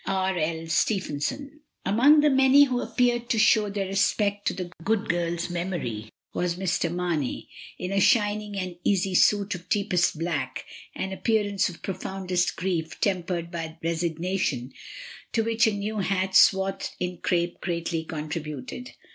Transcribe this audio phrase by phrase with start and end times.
[0.07, 0.35] R.
[0.35, 0.65] L.
[0.65, 1.59] Stephenson.
[1.85, 6.55] Among the many who appeared to show their respect to the good Colonel's memory was
[6.55, 6.91] Mr.
[6.91, 12.55] Mar ney, in a shining and easy suit of deepest black, an appearance of profoundest
[12.55, 14.71] grief tempered by re signation,
[15.33, 18.93] to which a new hat swathed in crape greatly contributed.